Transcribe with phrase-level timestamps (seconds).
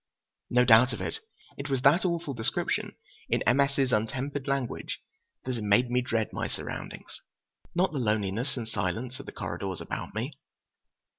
[0.49, 1.19] No doubt of it,
[1.59, 2.95] it was that awful description
[3.29, 3.59] in M.
[3.59, 4.97] S.'s untempered language
[5.45, 7.21] that had made me dread my surroundings,
[7.75, 10.33] not the loneliness and silence of the corridors about me.